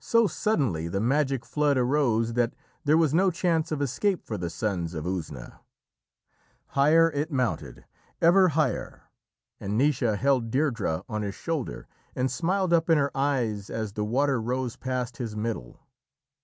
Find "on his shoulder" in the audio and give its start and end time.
11.08-11.86